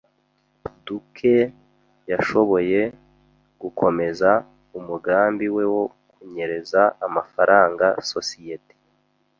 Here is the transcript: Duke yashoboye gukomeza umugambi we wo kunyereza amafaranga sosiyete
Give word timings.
Duke 0.85 1.35
yashoboye 2.11 2.81
gukomeza 3.61 4.29
umugambi 4.77 5.45
we 5.55 5.63
wo 5.73 5.83
kunyereza 6.11 6.81
amafaranga 7.05 7.85
sosiyete 8.11 8.73